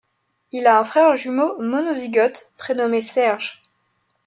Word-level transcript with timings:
Il 0.51 0.65
a 0.65 0.79
un 0.79 0.83
frère 0.83 1.13
jumeau 1.15 1.61
monozygote 1.61 2.53
prénommé 2.57 3.01
Serge. 3.01 3.61